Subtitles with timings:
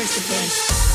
[0.00, 0.89] Here's the bass.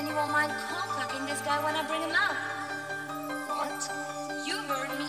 [0.00, 2.32] Then you won't mind contacting this guy when I bring him out.
[3.52, 3.84] What?
[4.48, 5.04] You heard me.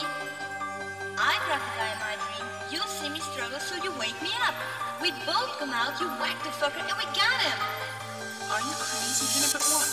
[1.15, 2.43] I grab the guy in my dream.
[2.75, 4.53] You see me struggle, so you wake me up.
[4.99, 7.59] We both come out, you whack the fucker, and we got him.
[8.51, 9.63] Are you crazy, Jennifer?
[9.71, 9.87] What?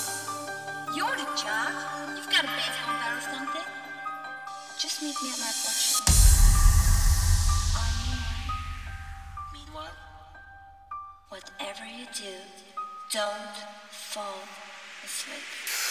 [0.91, 1.71] You're the jock.
[2.19, 3.69] You've got a baseball bat or something.
[4.83, 6.03] Just meet me at my porch.
[7.71, 7.87] I
[9.55, 9.95] mean, mean?
[11.31, 12.35] Whatever you do,
[13.15, 13.55] don't
[13.95, 14.43] fall
[15.09, 15.88] です。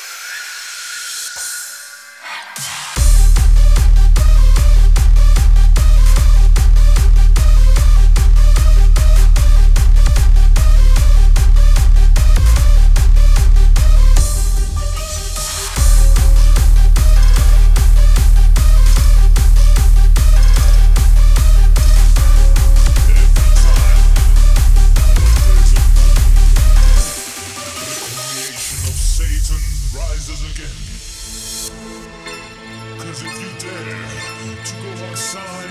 [33.07, 35.69] Cause if you dare to go outside,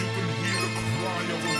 [0.00, 1.59] you can hear the cry of a